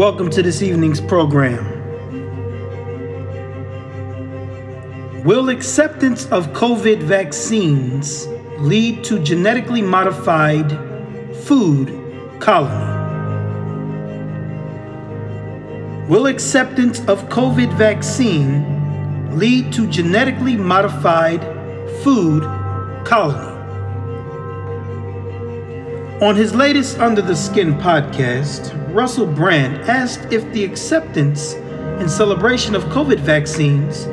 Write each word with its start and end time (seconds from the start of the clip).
Welcome 0.00 0.30
to 0.30 0.42
this 0.42 0.62
evening's 0.62 0.98
program. 0.98 1.62
Will 5.24 5.50
acceptance 5.50 6.24
of 6.28 6.54
COVID 6.54 7.02
vaccines 7.02 8.26
lead 8.60 9.04
to 9.04 9.22
genetically 9.22 9.82
modified 9.82 10.70
food 11.44 11.88
colony? 12.40 12.96
Will 16.08 16.28
acceptance 16.28 17.00
of 17.00 17.28
COVID 17.28 17.76
vaccine 17.76 19.38
lead 19.38 19.70
to 19.74 19.86
genetically 19.86 20.56
modified 20.56 21.42
food 22.02 22.42
colony? 23.04 23.49
On 26.20 26.36
his 26.36 26.54
latest 26.54 26.98
Under 26.98 27.22
the 27.22 27.34
Skin 27.34 27.78
podcast, 27.78 28.74
Russell 28.94 29.24
Brand 29.24 29.76
asked 29.88 30.30
if 30.30 30.44
the 30.52 30.62
acceptance 30.62 31.54
and 31.54 32.10
celebration 32.10 32.74
of 32.74 32.84
COVID 32.84 33.20
vaccines 33.20 34.04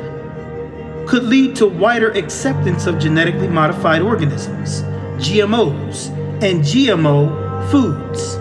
could 1.06 1.24
lead 1.24 1.54
to 1.56 1.66
wider 1.66 2.10
acceptance 2.12 2.86
of 2.86 2.98
genetically 2.98 3.46
modified 3.46 4.00
organisms, 4.00 4.80
GMOs, 5.18 6.08
and 6.42 6.62
GMO 6.62 7.70
foods. 7.70 8.36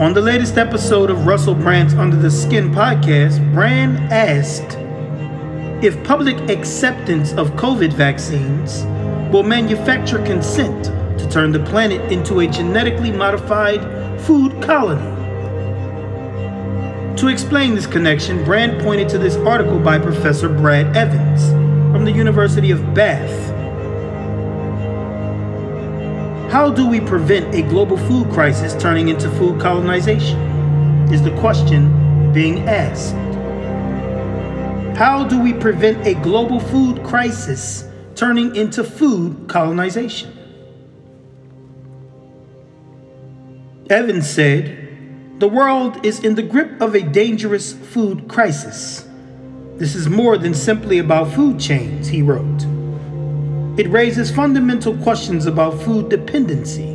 On 0.00 0.12
the 0.12 0.20
latest 0.20 0.58
episode 0.58 1.10
of 1.10 1.26
Russell 1.26 1.54
Brand's 1.54 1.94
Under 1.94 2.16
the 2.16 2.30
Skin 2.30 2.72
podcast, 2.72 3.38
Brand 3.54 3.98
asked 4.12 4.79
if 5.82 6.02
public 6.04 6.36
acceptance 6.50 7.32
of 7.32 7.52
COVID 7.52 7.92
vaccines 7.94 8.84
will 9.32 9.42
manufacture 9.42 10.22
consent 10.24 10.84
to 11.18 11.28
turn 11.30 11.52
the 11.52 11.60
planet 11.60 12.12
into 12.12 12.40
a 12.40 12.46
genetically 12.46 13.10
modified 13.10 13.80
food 14.20 14.62
colony. 14.62 15.16
To 17.16 17.28
explain 17.28 17.74
this 17.74 17.86
connection, 17.86 18.44
Brand 18.44 18.80
pointed 18.82 19.08
to 19.10 19.18
this 19.18 19.36
article 19.36 19.78
by 19.78 19.98
Professor 19.98 20.48
Brad 20.50 20.94
Evans 20.94 21.48
from 21.92 22.04
the 22.04 22.12
University 22.12 22.70
of 22.70 22.94
Bath. 22.94 23.50
How 26.52 26.70
do 26.70 26.86
we 26.86 27.00
prevent 27.00 27.54
a 27.54 27.62
global 27.62 27.96
food 27.96 28.30
crisis 28.30 28.74
turning 28.80 29.08
into 29.08 29.30
food 29.30 29.60
colonization? 29.60 30.38
Is 31.10 31.22
the 31.22 31.34
question 31.40 32.32
being 32.32 32.68
asked. 32.68 33.14
How 35.00 35.24
do 35.24 35.40
we 35.40 35.54
prevent 35.54 36.06
a 36.06 36.12
global 36.12 36.60
food 36.60 37.02
crisis 37.02 37.88
turning 38.14 38.54
into 38.54 38.84
food 38.84 39.48
colonization? 39.48 40.30
Evans 43.88 44.28
said, 44.28 45.38
The 45.38 45.48
world 45.48 46.04
is 46.04 46.22
in 46.22 46.34
the 46.34 46.42
grip 46.42 46.82
of 46.82 46.94
a 46.94 47.00
dangerous 47.00 47.72
food 47.72 48.28
crisis. 48.28 49.08
This 49.76 49.94
is 49.94 50.10
more 50.10 50.36
than 50.36 50.52
simply 50.52 50.98
about 50.98 51.32
food 51.32 51.58
chains, 51.58 52.06
he 52.06 52.20
wrote. 52.20 52.66
It 53.78 53.88
raises 53.88 54.30
fundamental 54.30 54.94
questions 54.98 55.46
about 55.46 55.80
food 55.80 56.10
dependency 56.10 56.90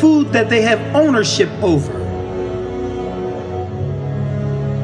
Food 0.00 0.32
that 0.32 0.48
they 0.48 0.62
have 0.62 0.80
ownership 0.96 1.50
over. 1.62 1.92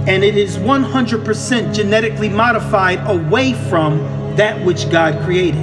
And 0.07 0.23
it 0.23 0.37
is 0.37 0.59
100% 0.59 1.75
genetically 1.75 2.29
modified 2.29 2.99
away 3.09 3.55
from 3.71 4.01
that 4.37 4.63
which 4.67 4.91
God 4.91 5.19
created. 5.25 5.63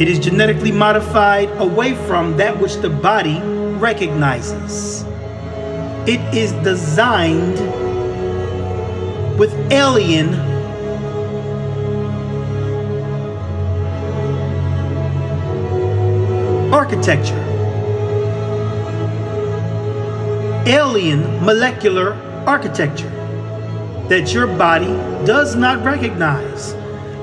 It 0.00 0.08
is 0.08 0.18
genetically 0.18 0.72
modified 0.72 1.50
away 1.58 1.94
from 2.06 2.38
that 2.38 2.58
which 2.58 2.76
the 2.76 2.88
body 2.88 3.38
recognizes. 3.42 5.04
It 6.04 6.34
is 6.34 6.50
designed 6.64 7.60
with 9.38 9.54
alien 9.70 10.34
architecture, 16.74 17.38
alien 20.66 21.22
molecular 21.44 22.14
architecture 22.48 23.08
that 24.08 24.34
your 24.34 24.48
body 24.48 24.92
does 25.24 25.54
not 25.54 25.84
recognize. 25.84 26.72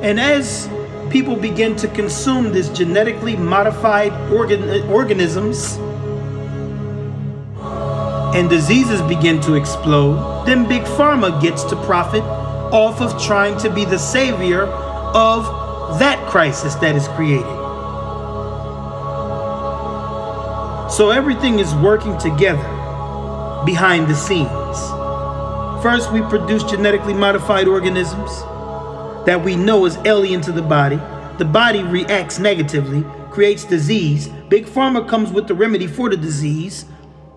And 0.02 0.22
as 0.22 0.70
people 1.10 1.36
begin 1.36 1.76
to 1.76 1.90
consume 1.90 2.54
this 2.54 2.70
genetically 2.70 3.36
modified 3.36 4.14
organ- 4.32 4.90
organisms, 4.90 5.78
and 8.36 8.50
diseases 8.50 9.02
begin 9.04 9.42
to 9.42 9.56
explode, 9.56 10.46
then 10.46 10.68
Big 10.68 10.84
Pharma 10.84 11.42
gets 11.42 11.64
to 11.64 11.76
profit 11.78 12.24
off 12.72 13.02
of 13.02 13.22
trying 13.22 13.58
to 13.58 13.70
be 13.70 13.86
the 13.86 13.98
savior 13.98 14.64
of 14.64 15.46
that 16.00 16.24
crisis 16.30 16.76
that 16.76 16.96
is 16.96 17.08
created. 17.10 17.44
So 20.92 21.10
everything 21.10 21.60
is 21.60 21.74
working 21.76 22.18
together 22.20 22.64
behind 23.66 24.08
the 24.08 24.16
scenes. 24.16 24.50
First, 25.82 26.12
we 26.12 26.22
produce 26.22 26.64
genetically 26.64 27.14
modified 27.14 27.68
organisms 27.68 28.30
that 29.26 29.42
we 29.44 29.56
know 29.56 29.86
is 29.86 29.98
alien 30.06 30.42
to 30.42 30.52
the 30.52 30.62
body. 30.62 30.98
The 31.38 31.46
body 31.46 31.84
reacts 31.84 32.38
negatively, 32.38 33.04
creates 33.32 33.64
disease. 33.64 34.28
Big 34.50 34.66
Pharma 34.66 35.08
comes 35.08 35.32
with 35.32 35.48
the 35.48 35.56
remedy 35.56 35.88
for 35.88 36.10
the 36.10 36.18
disease 36.18 36.86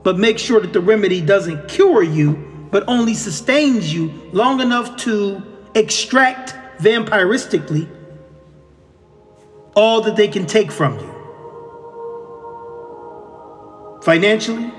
but 0.02 0.18
make 0.18 0.38
sure 0.38 0.60
that 0.60 0.72
the 0.72 0.80
remedy 0.80 1.20
doesn't 1.20 1.68
cure 1.68 2.02
you, 2.02 2.68
but 2.70 2.84
only 2.88 3.14
sustains 3.14 3.92
you 3.92 4.10
long 4.32 4.60
enough 4.60 4.96
to 4.96 5.42
extract 5.74 6.54
vampiristically 6.80 7.88
all 9.74 10.00
that 10.02 10.16
they 10.16 10.28
can 10.28 10.46
take 10.46 10.70
from 10.70 10.98
you 10.98 11.12
financially 14.02 14.72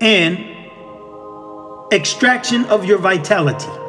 and 0.00 0.38
extraction 1.92 2.64
of 2.66 2.84
your 2.84 2.98
vitality. 2.98 3.81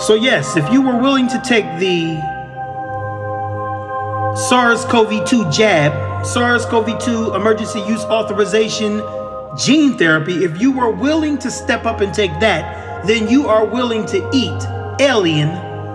So, 0.00 0.14
yes, 0.14 0.56
if 0.56 0.70
you 0.72 0.80
were 0.80 0.96
willing 0.96 1.26
to 1.28 1.40
take 1.40 1.64
the 1.80 2.20
SARS 4.48 4.84
CoV 4.84 5.24
2 5.26 5.50
jab, 5.50 6.24
SARS 6.24 6.64
CoV 6.66 7.00
2 7.00 7.34
emergency 7.34 7.80
use 7.80 8.04
authorization 8.04 9.02
gene 9.56 9.98
therapy, 9.98 10.44
if 10.44 10.60
you 10.60 10.70
were 10.70 10.90
willing 10.90 11.36
to 11.38 11.50
step 11.50 11.84
up 11.84 12.00
and 12.00 12.14
take 12.14 12.30
that, 12.38 13.06
then 13.06 13.28
you 13.28 13.48
are 13.48 13.64
willing 13.64 14.06
to 14.06 14.18
eat 14.32 14.62
alien, 15.00 15.48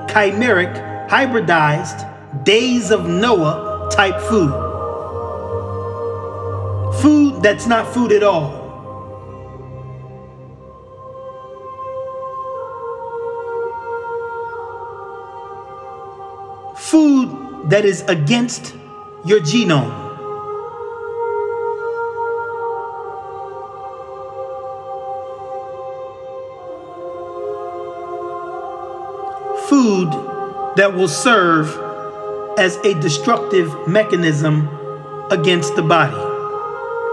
chimeric, 0.09 1.07
hybridized, 1.07 2.43
days 2.43 2.91
of 2.91 3.07
Noah 3.07 3.89
type 3.89 4.19
food. 4.23 4.51
Food 7.01 7.41
that's 7.41 7.67
not 7.67 7.93
food 7.93 8.11
at 8.11 8.21
all. 8.21 8.62
That 17.73 17.85
is 17.85 18.01
against 18.01 18.75
your 19.25 19.39
genome. 19.39 19.89
Food 29.67 30.11
that 30.75 30.93
will 30.93 31.07
serve 31.07 31.67
as 32.59 32.75
a 32.85 32.93
destructive 33.01 33.75
mechanism 33.87 34.69
against 35.31 35.75
the 35.75 35.81
body 35.81 36.13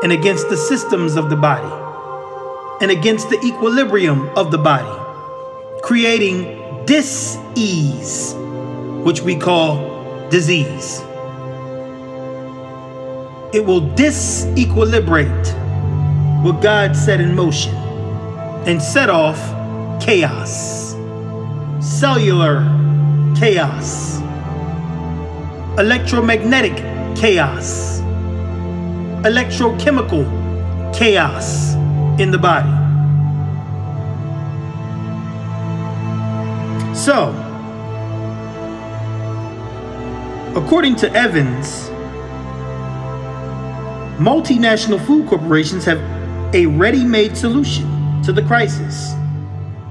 and 0.02 0.12
against 0.12 0.50
the 0.50 0.58
systems 0.58 1.16
of 1.16 1.30
the 1.30 1.36
body 1.36 1.72
and 2.82 2.90
against 2.90 3.30
the 3.30 3.40
equilibrium 3.42 4.28
of 4.36 4.50
the 4.50 4.58
body, 4.58 5.80
creating 5.80 6.84
dis-ease, 6.84 8.34
which 9.06 9.22
we 9.22 9.34
call 9.36 9.89
disease. 10.30 11.00
It 13.52 13.64
will 13.66 13.82
disequilibrate 13.96 15.54
what 16.42 16.62
God 16.62 16.96
set 16.96 17.20
in 17.20 17.34
motion 17.34 17.74
and 18.66 18.80
set 18.80 19.10
off 19.10 19.38
chaos, 20.00 20.94
cellular 21.80 22.62
chaos, 23.36 24.20
electromagnetic 25.78 26.76
chaos, 27.16 28.00
electrochemical 29.22 30.24
chaos 30.94 31.74
in 32.20 32.30
the 32.30 32.38
body. 32.38 32.70
So, 36.94 37.49
according 40.70 40.94
to 40.94 41.12
Evans, 41.14 41.90
multinational 44.20 45.04
food 45.04 45.26
corporations 45.28 45.84
have 45.84 45.98
a 46.54 46.64
ready 46.64 47.04
made 47.04 47.36
solution 47.36 48.22
to 48.22 48.30
the 48.32 48.40
crisis, 48.42 49.14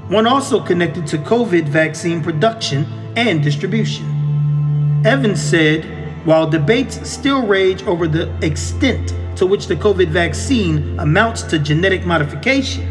one 0.08 0.26
also 0.26 0.58
connected 0.64 1.06
to 1.06 1.18
COVID 1.18 1.68
vaccine 1.68 2.24
production 2.24 2.86
and 3.18 3.44
distribution. 3.44 4.06
Evans 5.06 5.42
said, 5.42 5.84
while 6.26 6.50
debates 6.50 7.10
still 7.10 7.46
rage 7.46 7.84
over 7.84 8.08
the 8.08 8.34
extent 8.42 9.14
to 9.36 9.46
which 9.46 9.68
the 9.68 9.76
COVID 9.76 10.08
vaccine 10.08 10.98
amounts 10.98 11.44
to 11.44 11.60
genetic 11.60 12.06
modification, 12.06 12.88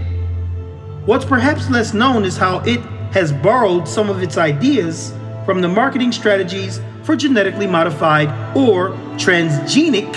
what's 1.07 1.25
perhaps 1.25 1.71
less 1.71 1.95
known 1.95 2.27
is 2.27 2.37
how 2.37 2.59
it 2.67 2.81
has 3.15 3.33
borrowed 3.33 3.89
some 3.89 4.11
of 4.11 4.23
its 4.23 4.37
ideas 4.37 5.15
from 5.49 5.63
the 5.63 5.69
marketing 5.69 6.13
strategies 6.13 6.79
for 7.05 7.17
genetically 7.17 7.67
modified 7.67 8.29
or 8.55 8.91
transgenic 9.17 10.15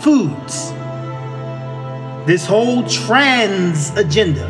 foods. 0.00 0.70
This 2.26 2.46
whole 2.46 2.82
trans 2.88 3.90
agenda 3.90 4.48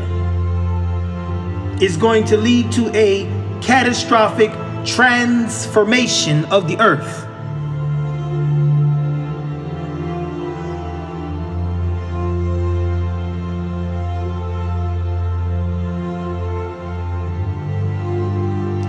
is 1.83 1.97
going 1.97 2.27
to 2.27 2.37
lead 2.37 2.71
to 2.71 2.95
a 2.95 3.25
catastrophic 3.61 4.53
transformation 4.87 6.45
of 6.45 6.69
the 6.69 6.79
earth. 6.79 7.27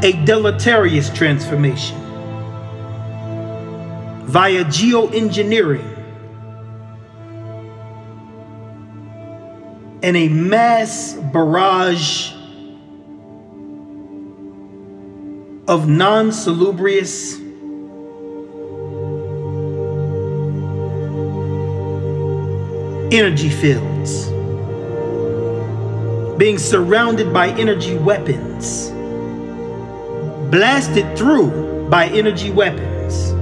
A 0.04 0.12
deleterious 0.26 1.10
transformation. 1.10 1.98
Via 4.26 4.64
geoengineering 4.66 5.96
and 10.04 10.16
a 10.16 10.28
mass 10.28 11.14
barrage 11.34 12.32
of 15.68 15.88
non 15.88 16.32
salubrious 16.32 17.40
energy 23.12 23.50
fields, 23.50 24.28
being 26.38 26.60
surrounded 26.60 27.34
by 27.34 27.50
energy 27.52 27.98
weapons, 27.98 28.92
blasted 30.50 31.18
through 31.18 31.88
by 31.90 32.08
energy 32.08 32.52
weapons, 32.52 33.34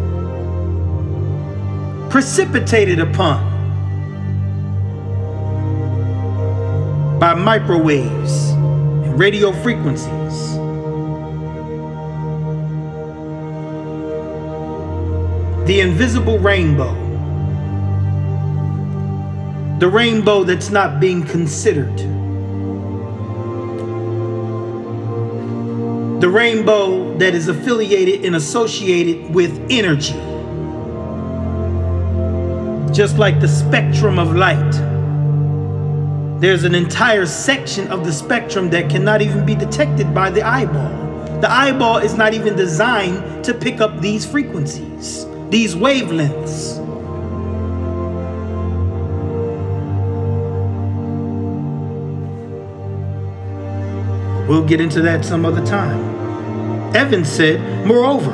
precipitated 2.12 3.00
upon 3.00 3.52
by 7.20 7.34
microwaves 7.34 8.50
and 8.52 9.20
radio 9.20 9.52
frequencies. 9.52 10.60
the 15.66 15.80
invisible 15.80 16.38
rainbow. 16.40 16.94
The 19.80 19.88
rainbow 19.88 20.44
that's 20.44 20.70
not 20.70 21.00
being 21.00 21.24
considered. 21.24 21.98
The 26.24 26.30
rainbow 26.30 27.18
that 27.18 27.36
is 27.36 27.50
affiliated 27.50 28.24
and 28.24 28.38
associated 28.38 29.36
with 29.36 29.68
energy. 29.70 30.14
Just 32.94 33.18
like 33.18 33.42
the 33.42 33.48
spectrum 33.50 34.18
of 34.18 34.34
light. 34.34 34.72
There's 36.40 36.64
an 36.64 36.76
entire 36.76 37.26
section 37.26 37.90
of 37.90 38.06
the 38.06 38.14
spectrum 38.14 38.70
that 38.70 38.90
cannot 38.90 39.22
even 39.22 39.46
be 39.46 39.54
detected 39.54 40.14
by 40.14 40.30
the 40.30 40.44
eyeball. 40.44 41.42
The 41.42 41.52
eyeball 41.52 41.98
is 41.98 42.14
not 42.14 42.34
even 42.34 42.56
designed 42.56 43.44
to 43.44 43.54
pick 43.54 43.82
up 43.82 44.00
these 44.00 44.26
frequencies 44.26 45.26
these 45.50 45.76
wavelengths. 45.76 46.83
We'll 54.54 54.64
get 54.64 54.80
into 54.80 55.02
that 55.02 55.26
some 55.26 55.48
other 55.48 55.66
time. 55.66 56.96
Evans 56.96 57.28
said, 57.28 57.88
moreover, 57.88 58.30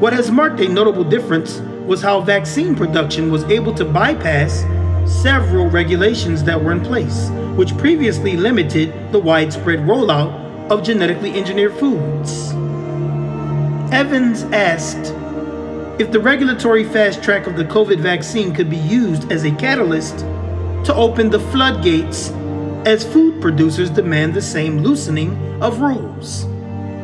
what 0.00 0.12
has 0.12 0.28
marked 0.28 0.58
a 0.58 0.68
notable 0.68 1.04
difference 1.04 1.60
was 1.86 2.02
how 2.02 2.20
vaccine 2.20 2.74
production 2.74 3.30
was 3.30 3.44
able 3.44 3.72
to 3.74 3.84
bypass 3.84 4.64
several 5.06 5.70
regulations 5.70 6.42
that 6.42 6.60
were 6.60 6.72
in 6.72 6.80
place, 6.80 7.30
which 7.54 7.78
previously 7.78 8.36
limited 8.36 9.12
the 9.12 9.20
widespread 9.20 9.78
rollout 9.82 10.32
of 10.68 10.82
genetically 10.82 11.32
engineered 11.34 11.74
foods. 11.74 12.50
Evans 13.92 14.42
asked 14.52 15.14
if 16.00 16.10
the 16.10 16.18
regulatory 16.18 16.82
fast 16.82 17.22
track 17.22 17.46
of 17.46 17.54
the 17.54 17.64
COVID 17.66 18.00
vaccine 18.00 18.52
could 18.52 18.68
be 18.68 18.78
used 18.78 19.30
as 19.30 19.44
a 19.44 19.52
catalyst 19.52 20.18
to 20.86 20.92
open 20.96 21.30
the 21.30 21.38
floodgates 21.38 22.32
as 22.86 23.04
food 23.04 23.40
producers 23.40 23.90
demand 23.90 24.34
the 24.34 24.42
same 24.42 24.78
loosening 24.78 25.62
of 25.62 25.80
rules. 25.80 26.46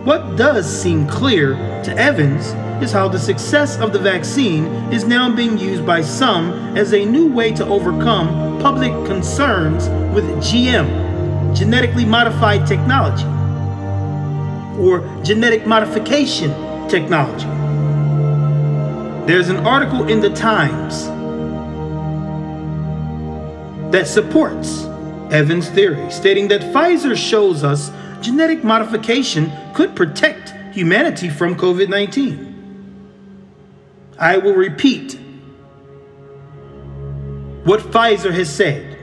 What 0.04 0.36
does 0.36 0.66
seem 0.66 1.06
clear 1.06 1.54
to 1.84 1.96
Evans 1.96 2.46
is 2.82 2.90
how 2.90 3.08
the 3.08 3.18
success 3.18 3.78
of 3.78 3.92
the 3.92 3.98
vaccine 3.98 4.64
is 4.92 5.04
now 5.04 5.34
being 5.34 5.56
used 5.56 5.86
by 5.86 6.00
some 6.00 6.76
as 6.76 6.94
a 6.94 7.04
new 7.04 7.32
way 7.32 7.52
to 7.52 7.66
overcome 7.66 8.60
public 8.60 8.92
concerns 9.06 9.88
with 10.14 10.24
GM, 10.42 11.56
genetically 11.56 12.04
modified 12.04 12.66
technology, 12.66 13.26
or 14.80 15.00
genetic 15.22 15.66
modification 15.66 16.50
technology. 16.88 17.46
There's 19.26 19.48
an 19.48 19.58
article 19.66 20.08
in 20.08 20.20
the 20.20 20.30
Times 20.30 21.06
that 23.92 24.08
supports 24.08 24.87
Evans' 25.30 25.68
theory, 25.68 26.10
stating 26.10 26.48
that 26.48 26.60
Pfizer 26.60 27.16
shows 27.16 27.62
us 27.62 27.90
genetic 28.20 28.64
modification 28.64 29.52
could 29.74 29.94
protect 29.94 30.54
humanity 30.74 31.28
from 31.28 31.54
COVID 31.54 31.88
19. 31.88 32.48
I 34.18 34.38
will 34.38 34.54
repeat 34.54 35.18
what 37.64 37.80
Pfizer 37.80 38.32
has 38.32 38.52
said. 38.52 38.98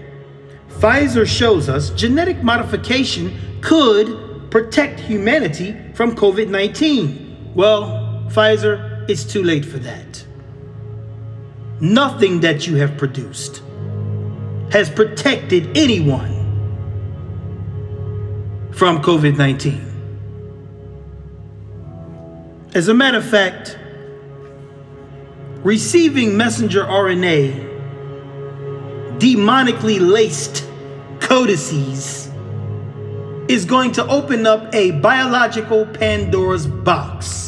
Pfizer 0.70 1.25
shows 1.25 1.70
us 1.70 1.91
genetic 1.91 2.44
modification 2.44 3.38
could 3.62 4.51
protect 4.51 5.00
humanity 5.00 5.77
from 5.94 6.15
COVID 6.15 6.50
19. 6.50 7.53
Well, 7.53 8.25
Pfizer, 8.29 9.08
it's 9.10 9.24
too 9.24 9.44
late 9.44 9.63
for 9.63 9.77
that. 9.79 10.25
Nothing 11.79 12.39
that 12.39 12.67
you 12.67 12.77
have 12.77 12.98
produced 12.98 13.62
has 14.72 14.90
protected 14.90 15.78
anyone 15.78 16.34
from 18.72 19.02
COVID 19.02 19.38
19. 19.38 19.92
As 22.74 22.90
a 22.90 22.94
matter 22.94 23.20
of 23.20 23.26
fact, 23.26 23.78
receiving 25.64 26.36
messenger 26.36 26.84
RNA, 26.84 27.74
demonically 29.18 30.00
laced 30.00 30.68
codices, 31.20 32.30
is 33.48 33.64
going 33.66 33.92
to 33.94 34.06
open 34.08 34.46
up 34.46 34.74
a 34.74 34.92
biological 34.92 35.86
Pandora's 35.86 36.68
box. 36.68 37.45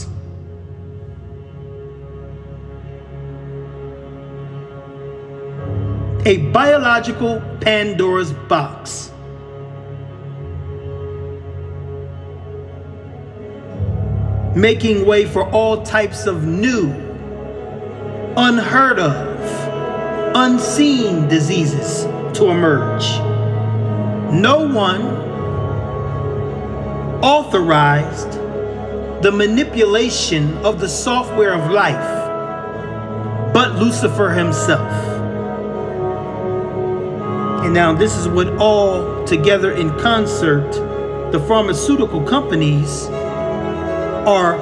A 6.28 6.36
biological 6.52 7.42
Pandora's 7.62 8.34
box. 8.34 9.14
making 14.54 15.06
way 15.06 15.24
for 15.24 15.48
all 15.52 15.84
types 15.84 16.26
of 16.26 16.44
new, 16.44 16.90
unheard 18.36 18.98
of, 18.98 20.36
unseen 20.36 21.28
diseases 21.28 22.06
to 22.36 22.50
emerge. 22.50 23.08
No 24.34 24.68
one 24.68 25.04
authorized 27.24 28.32
the 29.22 29.32
manipulation 29.32 30.58
of 30.66 30.80
the 30.80 30.90
software 30.90 31.54
of 31.54 31.72
life 31.72 32.28
but 33.54 33.76
Lucifer 33.76 34.30
himself. 34.30 35.17
And 37.68 37.74
now, 37.74 37.92
this 37.92 38.16
is 38.16 38.30
what 38.30 38.48
all 38.60 39.26
together 39.26 39.74
in 39.74 39.90
concert 40.00 40.72
the 41.34 41.46
pharmaceutical 41.50 42.24
companies 42.24 43.08
are 44.26 44.58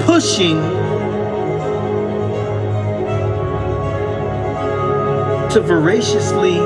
pushing 0.00 0.56
to 5.50 5.60
voraciously 5.60 6.58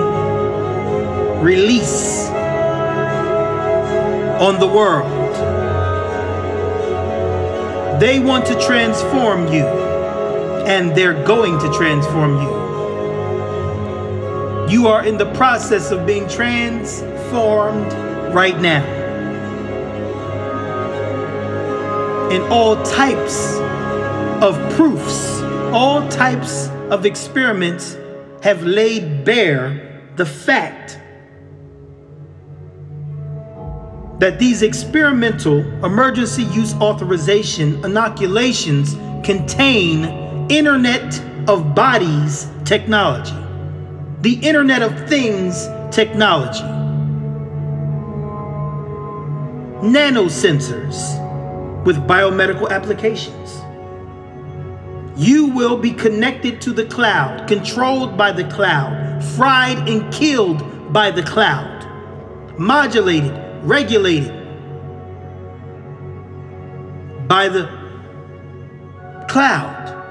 release 1.43 2.29
on 4.39 4.61
the 4.61 4.69
world. 4.69 5.11
They 8.01 8.21
want 8.21 8.47
to 8.47 8.55
transform 8.61 9.53
you, 9.53 9.67
and 10.65 10.95
they're 10.95 11.25
going 11.25 11.59
to 11.59 11.73
transform 11.73 12.41
you. 12.41 12.62
You 14.73 14.89
are 14.89 15.05
in 15.05 15.19
the 15.19 15.31
process 15.35 15.91
of 15.91 16.07
being 16.07 16.27
transformed 16.29 17.93
right 18.35 18.59
now. 18.61 19.03
in 22.33 22.41
all 22.51 22.83
types 22.83 23.59
of 24.43 24.57
proofs, 24.73 25.43
all 25.75 26.09
types 26.09 26.69
of 26.91 27.05
experiments 27.05 27.99
have 28.43 28.63
laid 28.63 29.23
bare 29.23 30.01
the 30.17 30.25
fact 30.25 30.99
that 34.19 34.39
these 34.39 34.63
experimental 34.63 35.59
emergency 35.85 36.45
use 36.45 36.73
authorization 36.77 37.85
inoculations 37.85 38.95
contain 39.23 40.07
Internet 40.51 41.21
of 41.51 41.75
Bodies 41.75 42.49
technology, 42.65 43.37
the 44.23 44.35
Internet 44.35 44.83
of 44.83 45.09
Things 45.09 45.67
technology, 45.91 46.63
nanosensors 49.83 51.19
with 51.85 51.97
biomedical 52.07 52.71
applications. 52.71 53.61
You 55.17 55.49
will 55.49 55.77
be 55.77 55.91
connected 55.91 56.61
to 56.61 56.73
the 56.73 56.87
cloud, 56.87 57.49
controlled 57.49 58.17
by 58.17 58.31
the 58.31 58.45
cloud, 58.45 59.25
fried 59.35 59.89
and 59.89 60.13
killed 60.15 60.93
by 60.93 61.11
the 61.11 61.25
cloud, 61.25 61.85
modulated, 62.57 63.37
regulated 63.65 64.33
by 67.27 67.49
the 67.49 67.69
cloud, 69.29 70.02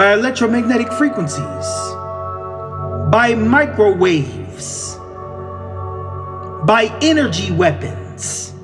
by 0.00 0.14
electromagnetic 0.14 0.90
frequencies, 0.94 1.66
by 3.12 3.34
microwaves, 3.36 4.96
by 6.64 6.90
energy 7.02 7.52
weapons. 7.52 8.54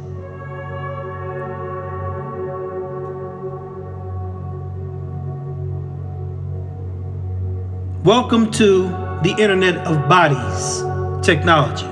Welcome 8.02 8.50
to 8.52 8.84
the 9.22 9.34
Internet 9.38 9.86
of 9.86 10.08
Bodies 10.08 10.82
technology. 11.22 11.86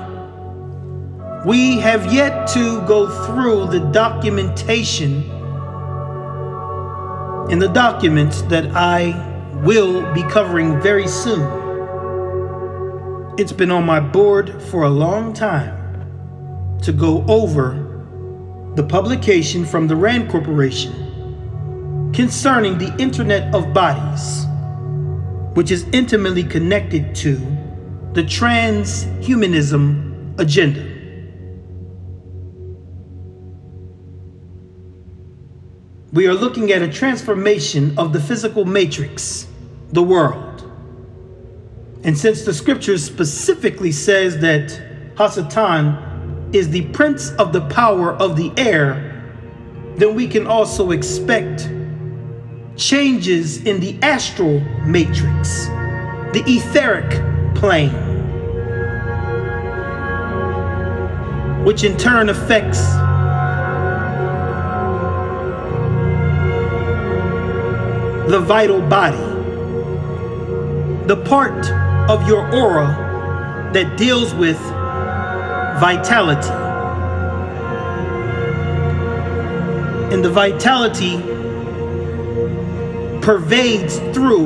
We 1.47 1.77
have 1.81 2.11
yet 2.11 2.47
to 2.47 2.81
go 2.87 3.07
through 3.27 3.67
the 3.67 3.81
documentation 3.91 5.21
in 7.51 7.59
the 7.59 7.69
documents 7.71 8.41
that 8.41 8.75
I 8.75 9.33
will 9.65 10.13
be 10.13 10.23
covering 10.23 10.79
very 10.79 11.07
soon. 11.07 11.41
It's 13.37 13.51
been 13.51 13.71
on 13.71 13.85
my 13.85 13.99
board 13.99 14.61
for 14.63 14.83
a 14.83 14.89
long 14.89 15.33
time 15.33 15.73
to 16.83 16.93
go 16.93 17.25
over 17.27 17.81
the 18.75 18.83
publication 18.83 19.65
from 19.65 19.87
the 19.87 19.95
RAND 19.95 20.29
Corporation 20.29 20.93
concerning 22.13 22.77
the 22.77 22.95
Internet 22.97 23.53
of 23.53 23.73
Bodies 23.73 24.45
which 25.55 25.71
is 25.71 25.87
intimately 25.93 26.43
connected 26.43 27.15
to 27.15 27.37
the 28.11 28.21
transhumanism 28.21 30.37
agenda. 30.37 30.91
We 36.11 36.27
are 36.27 36.33
looking 36.33 36.73
at 36.73 36.81
a 36.81 36.89
transformation 36.89 37.97
of 37.97 38.11
the 38.11 38.19
physical 38.19 38.65
matrix, 38.65 39.47
the 39.91 40.03
world. 40.03 40.63
And 42.03 42.17
since 42.17 42.43
the 42.43 42.53
scriptures 42.53 43.03
specifically 43.03 43.91
says 43.91 44.39
that 44.39 44.69
Hasatan 45.15 46.53
is 46.53 46.69
the 46.69 46.83
prince 46.89 47.31
of 47.31 47.51
the 47.51 47.61
power 47.61 48.13
of 48.13 48.37
the 48.37 48.51
air, 48.57 49.11
then 49.95 50.13
we 50.13 50.27
can 50.27 50.45
also 50.45 50.91
expect 50.91 51.69
changes 52.77 53.63
in 53.65 53.79
the 53.79 53.97
astral 54.01 54.59
matrix, 54.85 55.65
the 56.33 56.43
etheric 56.45 57.09
plane, 57.55 57.93
which 61.63 61.83
in 61.83 61.97
turn 61.97 62.29
affects 62.29 62.81
the 68.29 68.39
vital 68.39 68.81
body, 68.81 69.34
the 71.07 71.17
part 71.25 71.69
of 72.09 72.27
your 72.27 72.51
aura 72.53 72.87
that 73.73 73.97
deals 73.97 74.33
with 74.33 74.57
vitality, 75.79 76.65
And 80.13 80.23
the 80.23 80.29
vitality 80.29 81.17
pervades 83.21 83.97
through 84.15 84.45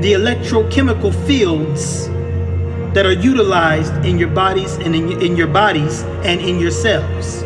the 0.00 0.12
electrochemical 0.12 1.12
fields 1.26 2.06
that 2.94 3.06
are 3.06 3.12
utilized 3.12 3.92
in 4.04 4.18
your 4.18 4.28
bodies 4.28 4.74
and 4.74 4.94
in, 4.94 5.20
in 5.20 5.36
your 5.36 5.48
bodies 5.48 6.02
and 6.22 6.40
in 6.40 6.60
your 6.60 6.70
cells. 6.70 7.40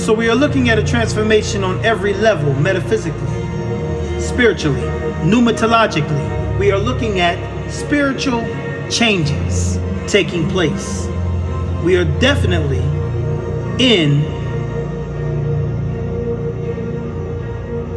So 0.00 0.12
we 0.12 0.28
are 0.28 0.34
looking 0.36 0.68
at 0.68 0.78
a 0.78 0.84
transformation 0.84 1.64
on 1.64 1.84
every 1.84 2.14
level, 2.14 2.54
metaphysically, 2.54 4.20
spiritually, 4.20 4.80
pneumatologically. 5.22 6.58
We 6.58 6.72
are 6.72 6.78
looking 6.78 7.20
at 7.20 7.38
spiritual 7.70 8.40
changes 8.90 9.78
taking 10.06 10.48
place. 10.48 11.06
We 11.84 11.96
are 11.96 12.04
definitely 12.20 12.82
in 13.78 14.22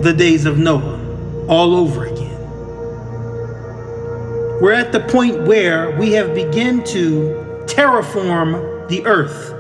the 0.02 0.14
days 0.14 0.46
of 0.46 0.58
Noah 0.58 1.46
all 1.48 1.76
over 1.76 2.06
again. 2.06 2.40
We're 4.62 4.74
at 4.74 4.92
the 4.92 5.00
point 5.00 5.48
where 5.48 5.98
we 5.98 6.12
have 6.14 6.34
begun 6.36 6.84
to 6.86 7.66
terraform 7.66 8.88
the 8.90 9.06
earth 9.06 9.54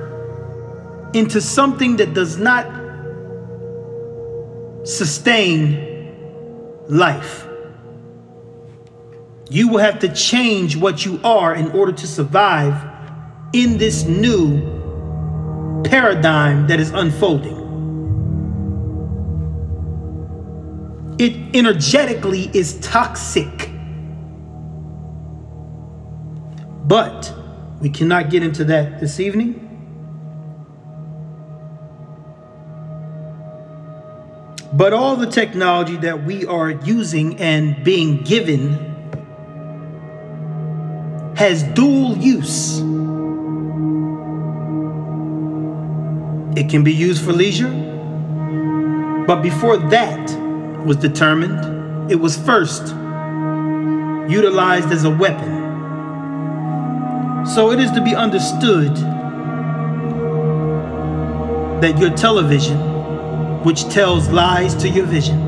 into 1.15 1.41
something 1.41 1.97
that 1.97 2.13
does 2.13 2.37
not 2.37 2.65
sustain 4.85 5.91
life. 6.87 7.47
You 9.53 9.67
will 9.67 9.77
have 9.77 9.99
to 9.99 10.11
change 10.11 10.75
what 10.75 11.05
you 11.05 11.19
are 11.23 11.53
in 11.53 11.69
order 11.73 11.91
to 11.91 12.07
survive 12.07 12.73
in 13.53 13.77
this 13.77 14.03
new 14.03 15.83
paradigm 15.83 16.65
that 16.65 16.79
is 16.79 16.89
unfolding. 16.89 17.59
It 21.19 21.55
energetically 21.55 22.49
is 22.55 22.79
toxic. 22.79 23.69
But 26.87 27.31
we 27.79 27.91
cannot 27.91 28.31
get 28.31 28.41
into 28.41 28.63
that 28.63 28.99
this 28.99 29.19
evening. 29.19 29.59
But 34.73 34.93
all 34.93 35.15
the 35.15 35.29
technology 35.29 35.97
that 35.97 36.23
we 36.23 36.43
are 36.47 36.71
using 36.71 37.37
and 37.37 37.83
being 37.83 38.23
given 38.23 38.92
has 41.43 41.63
dual 41.75 42.15
use. 42.19 42.77
It 46.57 46.69
can 46.69 46.85
be 46.85 46.93
used 46.93 47.21
for 47.21 47.33
leisure, 47.33 47.67
but 49.27 49.41
before 49.41 49.75
that 49.75 50.39
was 50.85 50.95
determined, 50.95 52.09
it 52.09 52.15
was 52.15 52.37
first 52.37 52.95
utilized 54.31 54.89
as 54.93 55.03
a 55.03 55.09
weapon. 55.09 55.51
So 57.45 57.73
it 57.73 57.79
is 57.81 57.91
to 57.91 58.01
be 58.01 58.15
understood 58.15 58.95
that 61.81 61.97
your 61.99 62.11
television, 62.11 62.77
which 63.65 63.83
tells 63.89 64.29
lies 64.29 64.75
to 64.75 64.87
your 64.87 65.07
vision, 65.07 65.41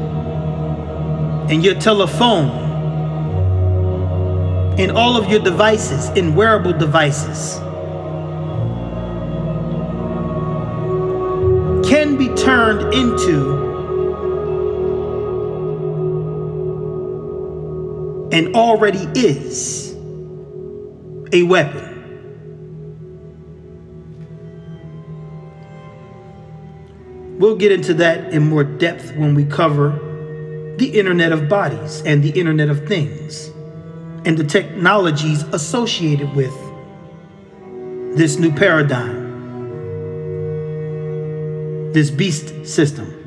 and 1.49 1.63
your 1.63 1.75
telephone, 1.75 2.64
in 4.77 4.91
all 4.91 5.15
of 5.15 5.29
your 5.29 5.39
devices, 5.39 6.09
in 6.17 6.35
wearable 6.35 6.73
devices, 6.73 7.59
can 11.87 12.17
be 12.17 12.27
turned 12.35 12.93
into 12.93 13.63
and 18.33 18.53
already 18.53 19.07
is 19.17 19.95
a 21.31 21.43
weapon. 21.43 21.93
We'll 27.39 27.55
get 27.55 27.71
into 27.71 27.93
that 27.95 28.33
in 28.33 28.49
more 28.49 28.63
depth 28.65 29.15
when 29.15 29.35
we 29.35 29.45
cover 29.45 29.91
the 30.77 30.99
Internet 30.99 31.31
of 31.31 31.47
Bodies 31.47 32.01
and 32.05 32.21
the 32.21 32.31
Internet 32.37 32.69
of 32.69 32.85
Things 32.87 33.51
and 34.25 34.37
the 34.37 34.43
technologies 34.43 35.43
associated 35.53 36.33
with 36.35 36.53
this 38.17 38.37
new 38.37 38.51
paradigm, 38.51 39.23
this 41.93 42.09
beast 42.09 42.65
system. 42.65 43.21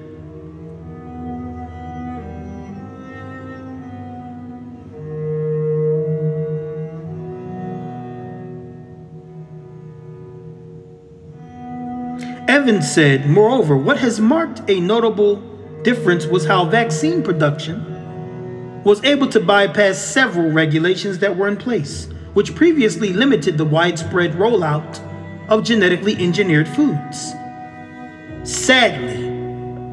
Evans 12.48 12.90
said, 12.90 13.26
moreover, 13.26 13.76
what 13.76 13.98
has 13.98 14.18
marked 14.18 14.62
a 14.68 14.80
notable 14.80 15.36
difference 15.82 16.26
was 16.26 16.44
how 16.44 16.64
vaccine 16.64 17.22
production 17.22 17.97
was 18.88 19.04
able 19.04 19.28
to 19.28 19.38
bypass 19.38 19.98
several 19.98 20.50
regulations 20.50 21.18
that 21.18 21.36
were 21.36 21.46
in 21.46 21.58
place, 21.58 22.08
which 22.32 22.54
previously 22.54 23.12
limited 23.12 23.58
the 23.58 23.64
widespread 23.64 24.32
rollout 24.32 24.98
of 25.50 25.62
genetically 25.62 26.16
engineered 26.16 26.66
foods. 26.66 27.34
Sadly, 28.44 29.26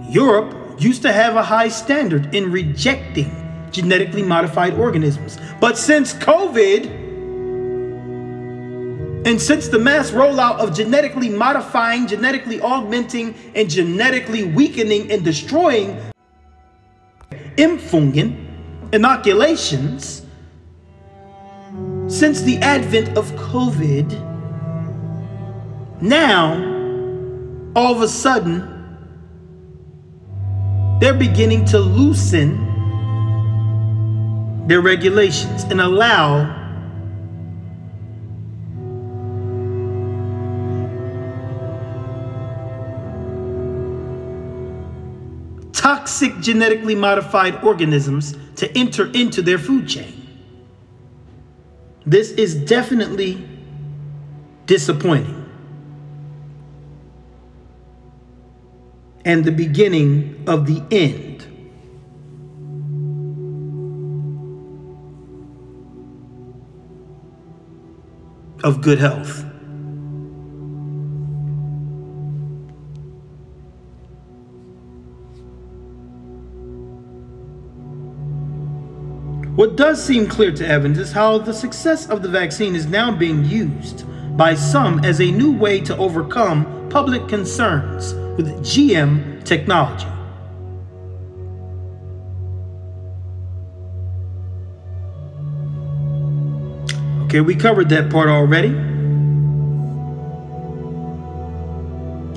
Europe 0.09 0.79
used 0.79 1.01
to 1.01 1.11
have 1.11 1.35
a 1.35 1.43
high 1.43 1.67
standard 1.67 2.33
in 2.33 2.49
rejecting 2.49 3.29
genetically 3.69 4.23
modified 4.23 4.75
organisms. 4.75 5.39
But 5.59 5.77
since 5.77 6.13
COVID, 6.13 6.85
and 9.25 9.41
since 9.41 9.67
the 9.67 9.79
mass 9.79 10.11
rollout 10.11 10.59
of 10.59 10.73
genetically 10.73 11.27
modifying, 11.27 12.07
genetically 12.07 12.61
augmenting, 12.61 13.35
and 13.55 13.69
genetically 13.69 14.45
weakening 14.45 15.11
and 15.11 15.21
destroying 15.25 15.99
Impfungen, 17.57 18.44
inoculations, 18.95 20.25
since 22.07 22.41
the 22.41 22.57
advent 22.59 23.17
of 23.17 23.29
COVID, 23.33 24.09
now, 26.01 26.53
all 27.75 27.93
of 27.93 28.01
a 28.01 28.07
sudden, 28.07 28.71
they're 30.99 31.13
beginning 31.13 31.65
to 31.65 31.79
loosen 31.79 32.63
their 34.67 34.81
regulations 34.81 35.63
and 35.65 35.81
allow 35.81 36.63
toxic 45.73 46.39
genetically 46.39 46.95
modified 46.95 47.61
organisms 47.63 48.35
to 48.55 48.77
enter 48.77 49.11
into 49.11 49.41
their 49.41 49.57
food 49.57 49.87
chain. 49.87 50.21
This 52.05 52.31
is 52.31 52.55
definitely 52.55 53.47
disappointing. 54.65 55.41
And 59.23 59.43
the 59.43 59.51
beginning 59.51 60.43
of 60.47 60.67
the 60.67 60.83
end. 60.91 61.47
Of 68.63 68.81
good 68.81 68.99
health. 68.99 69.54
What 79.55 79.77
does 79.77 80.03
seem 80.03 80.27
clear 80.27 80.51
to 80.51 80.67
Evans 80.67 80.97
is 80.97 81.13
how 81.13 81.37
the 81.37 81.53
success 81.53 82.09
of 82.09 82.21
the 82.21 82.27
vaccine 82.27 82.75
is 82.75 82.87
now 82.87 83.09
being 83.09 83.45
used 83.45 84.03
by 84.35 84.53
some 84.53 84.99
as 85.05 85.21
a 85.21 85.31
new 85.31 85.53
way 85.53 85.79
to 85.79 85.95
overcome 85.95 86.89
public 86.89 87.29
concerns 87.29 88.13
with 88.35 88.49
GM 88.65 89.45
technology. 89.45 90.07
Okay, 97.23 97.39
we 97.39 97.55
covered 97.55 97.87
that 97.87 98.11
part 98.11 98.27
already. 98.27 98.75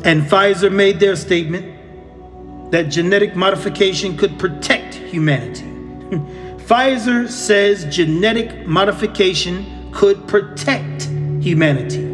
And 0.05 0.23
Pfizer 0.23 0.73
made 0.73 1.01
their 1.01 1.17
statement 1.17 2.71
that 2.71 2.85
genetic 2.85 3.35
modification 3.35 4.17
could 4.17 4.39
protect 4.39 4.95
humanity. 4.95 5.65
Pfizer 6.69 7.29
says 7.31 7.87
genetic 7.87 8.67
modification 8.67 9.91
could 9.91 10.29
protect 10.29 11.05
humanity. 11.41 12.05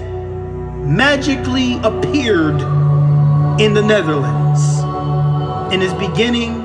magically 0.87 1.77
appeared 1.83 2.86
in 3.59 3.73
the 3.73 3.81
Netherlands 3.81 4.61
and 5.73 5.81
is 5.81 5.93
beginning 5.95 6.61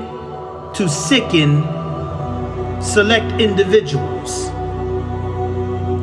to 0.73 0.87
sicken 0.87 1.63
select 2.81 3.41
individuals. 3.41 4.47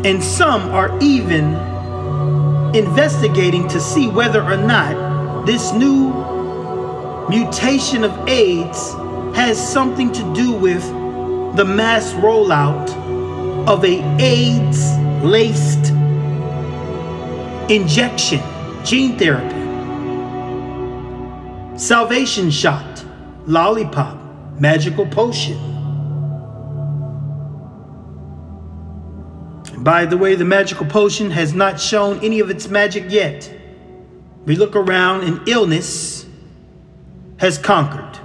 And 0.04 0.22
some 0.22 0.70
are 0.70 0.96
even 1.00 1.54
investigating 2.74 3.68
to 3.68 3.80
see 3.80 4.08
whether 4.08 4.42
or 4.42 4.56
not 4.56 5.46
this 5.46 5.72
new 5.72 6.12
mutation 7.28 8.02
of 8.02 8.28
AIDS 8.28 8.92
has 9.36 9.56
something 9.56 10.10
to 10.12 10.34
do 10.34 10.52
with 10.52 10.82
the 11.56 11.64
mass 11.64 12.12
rollout 12.14 12.90
of 13.68 13.84
a 13.84 14.02
AIDS 14.20 14.96
laced 15.22 15.90
injection, 17.70 18.40
gene 18.84 19.16
therapy, 19.16 19.59
salvation 21.80 22.50
shot, 22.50 23.04
lollipop, 23.46 24.18
magical 24.60 25.06
potion. 25.06 25.58
By 29.78 30.04
the 30.04 30.18
way, 30.18 30.34
the 30.34 30.44
magical 30.44 30.84
potion 30.84 31.30
has 31.30 31.54
not 31.54 31.80
shown 31.80 32.22
any 32.22 32.40
of 32.40 32.50
its 32.50 32.68
magic 32.68 33.06
yet. 33.08 33.50
We 34.44 34.56
look 34.56 34.76
around 34.76 35.22
and 35.22 35.48
illness 35.48 36.26
has 37.38 37.56
conquered. 37.56 38.18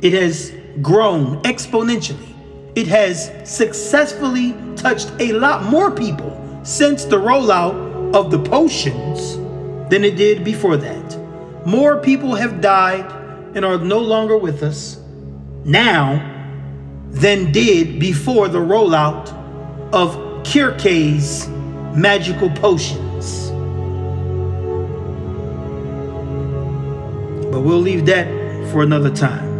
It 0.00 0.14
has 0.14 0.50
grown 0.80 1.42
exponentially. 1.42 2.32
It 2.74 2.88
has 2.88 3.30
successfully 3.44 4.56
touched 4.74 5.12
a 5.20 5.32
lot 5.32 5.64
more 5.64 5.90
people 5.90 6.60
since 6.64 7.04
the 7.04 7.16
rollout 7.16 8.14
of 8.14 8.30
the 8.30 8.38
potions 8.38 9.36
than 9.90 10.02
it 10.02 10.16
did 10.16 10.44
before 10.44 10.78
that. 10.78 11.23
More 11.66 11.98
people 11.98 12.34
have 12.34 12.60
died 12.60 13.10
and 13.56 13.64
are 13.64 13.78
no 13.78 13.98
longer 13.98 14.36
with 14.36 14.62
us 14.62 15.00
now 15.64 16.30
than 17.08 17.52
did 17.52 17.98
before 17.98 18.48
the 18.48 18.58
rollout 18.58 19.32
of 19.94 20.14
Kirke's 20.44 21.48
magical 21.96 22.50
potions. 22.50 23.50
But 27.50 27.60
we'll 27.60 27.78
leave 27.78 28.04
that 28.06 28.26
for 28.70 28.82
another 28.82 29.14
time. 29.14 29.54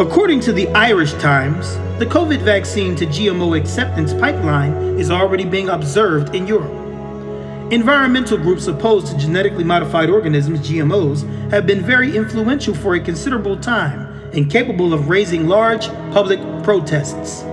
According 0.00 0.40
to 0.40 0.52
the 0.52 0.68
Irish 0.70 1.12
Times, 1.14 1.78
the 2.02 2.08
COVID 2.08 2.40
vaccine 2.40 2.96
to 2.96 3.06
GMO 3.06 3.56
acceptance 3.56 4.12
pipeline 4.12 4.98
is 4.98 5.08
already 5.08 5.44
being 5.44 5.68
observed 5.68 6.34
in 6.34 6.48
Europe. 6.48 6.72
Environmental 7.70 8.36
groups 8.36 8.66
opposed 8.66 9.06
to 9.06 9.16
genetically 9.16 9.62
modified 9.62 10.10
organisms, 10.10 10.68
GMOs, 10.68 11.22
have 11.52 11.64
been 11.64 11.80
very 11.80 12.16
influential 12.16 12.74
for 12.74 12.96
a 12.96 13.00
considerable 13.00 13.56
time 13.56 14.20
and 14.32 14.50
capable 14.50 14.92
of 14.92 15.10
raising 15.10 15.46
large 15.46 15.86
public 16.10 16.40
protests. 16.64 17.44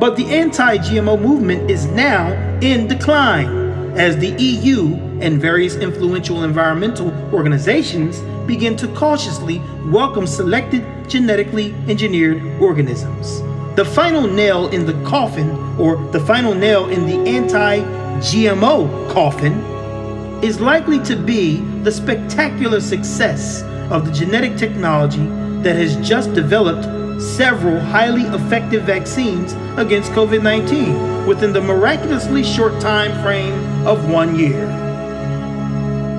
But 0.00 0.16
the 0.16 0.26
anti 0.34 0.78
GMO 0.78 1.22
movement 1.22 1.70
is 1.70 1.86
now 1.86 2.32
in 2.60 2.88
decline 2.88 3.96
as 3.96 4.16
the 4.16 4.34
EU 4.42 4.96
and 5.20 5.40
various 5.40 5.76
influential 5.76 6.42
environmental 6.42 7.12
organizations 7.32 8.18
begin 8.48 8.74
to 8.78 8.88
cautiously 8.96 9.62
welcome 9.84 10.26
selected 10.26 10.84
genetically 11.08 11.72
engineered 11.86 12.42
organisms. 12.60 13.42
The 13.74 13.86
final 13.86 14.26
nail 14.26 14.68
in 14.68 14.84
the 14.84 14.92
coffin, 15.02 15.50
or 15.78 15.96
the 16.12 16.20
final 16.20 16.54
nail 16.54 16.90
in 16.90 17.06
the 17.06 17.30
anti 17.30 17.78
GMO 18.18 19.10
coffin, 19.10 19.54
is 20.44 20.60
likely 20.60 21.02
to 21.04 21.16
be 21.16 21.62
the 21.82 21.90
spectacular 21.90 22.82
success 22.82 23.62
of 23.90 24.04
the 24.04 24.12
genetic 24.12 24.58
technology 24.58 25.24
that 25.62 25.74
has 25.74 25.96
just 26.06 26.34
developed 26.34 26.84
several 27.22 27.80
highly 27.80 28.24
effective 28.36 28.82
vaccines 28.82 29.54
against 29.78 30.12
COVID 30.12 30.42
19 30.42 31.26
within 31.26 31.54
the 31.54 31.60
miraculously 31.62 32.44
short 32.44 32.78
time 32.78 33.22
frame 33.22 33.54
of 33.86 34.10
one 34.10 34.38
year. 34.38 34.66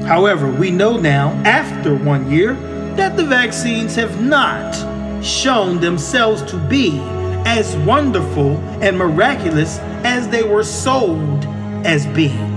However, 0.08 0.52
we 0.52 0.72
know 0.72 0.98
now, 0.98 1.30
after 1.46 1.96
one 1.96 2.32
year, 2.32 2.56
that 2.96 3.16
the 3.16 3.26
vaccines 3.26 3.94
have 3.94 4.20
not 4.20 4.74
shown 5.24 5.80
themselves 5.80 6.42
to 6.44 6.58
be 6.58 7.00
as 7.46 7.76
wonderful 7.78 8.58
and 8.82 8.98
miraculous 8.98 9.80
as 10.04 10.28
they 10.30 10.44
were 10.44 10.64
sold 10.64 11.46
as 11.86 12.06
being. 12.08 12.54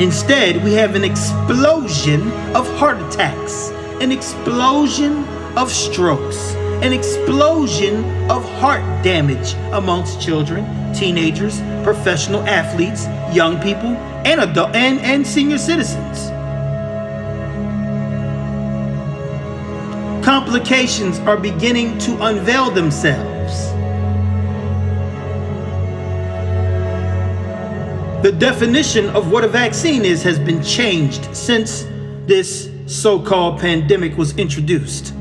Instead, 0.00 0.62
we 0.62 0.72
have 0.74 0.94
an 0.94 1.02
explosion 1.02 2.30
of 2.54 2.68
heart 2.78 3.00
attacks, 3.02 3.70
an 4.00 4.12
explosion 4.12 5.24
of 5.56 5.72
strokes, 5.72 6.54
an 6.84 6.92
explosion 6.92 8.04
of 8.30 8.48
heart 8.60 8.82
damage 9.02 9.54
amongst 9.72 10.20
children, 10.20 10.64
teenagers, 10.94 11.60
professional 11.82 12.42
athletes, 12.42 13.06
young 13.34 13.60
people, 13.60 13.96
and 14.24 14.40
adult 14.40 14.72
and, 14.76 15.00
and 15.00 15.26
senior 15.26 15.58
citizens. 15.58 16.30
Complications 20.48 21.18
are 21.18 21.36
beginning 21.36 21.98
to 21.98 22.24
unveil 22.24 22.70
themselves. 22.70 23.70
The 28.22 28.32
definition 28.32 29.10
of 29.10 29.30
what 29.30 29.44
a 29.44 29.48
vaccine 29.48 30.06
is 30.06 30.22
has 30.22 30.38
been 30.38 30.62
changed 30.62 31.36
since 31.36 31.86
this 32.24 32.70
so 32.86 33.20
called 33.20 33.60
pandemic 33.60 34.16
was 34.16 34.34
introduced. 34.38 35.12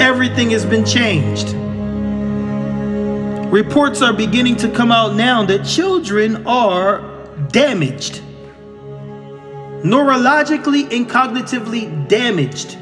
Everything 0.00 0.48
has 0.52 0.64
been 0.64 0.86
changed. 0.86 1.54
Reports 3.56 4.02
are 4.02 4.12
beginning 4.12 4.56
to 4.56 4.68
come 4.68 4.92
out 4.92 5.14
now 5.16 5.42
that 5.46 5.64
children 5.64 6.46
are 6.46 7.00
damaged, 7.52 8.20
neurologically 9.82 10.94
and 10.94 11.08
cognitively 11.08 12.06
damaged 12.06 12.76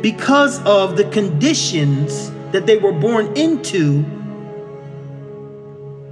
because 0.00 0.58
of 0.64 0.96
the 0.96 1.04
conditions 1.10 2.30
that 2.50 2.64
they 2.64 2.78
were 2.78 2.92
born 2.92 3.36
into 3.36 4.02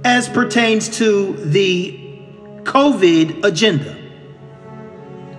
as 0.05 0.29
pertains 0.29 0.87
to 0.99 1.33
the 1.33 1.99
COVID 2.65 3.43
agenda. 3.43 3.97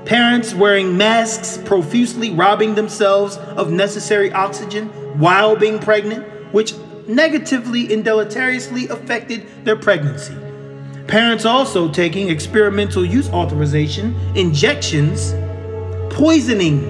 Parents 0.07 0.55
wearing 0.55 0.97
masks, 0.97 1.57
profusely 1.65 2.33
robbing 2.33 2.75
themselves 2.75 3.37
of 3.37 3.71
necessary 3.71 4.33
oxygen 4.33 4.89
while 5.21 5.55
being 5.55 5.79
pregnant, 5.79 6.27
which 6.53 6.75
negatively 7.15 7.93
and 7.93 8.05
deleteriously 8.05 8.89
affected 8.89 9.47
their 9.65 9.77
pregnancy. 9.77 10.37
Parents 11.07 11.45
also 11.45 11.91
taking 11.91 12.29
experimental 12.29 13.05
use 13.05 13.29
authorization 13.31 14.15
injections, 14.37 15.35
poisoning 16.15 16.85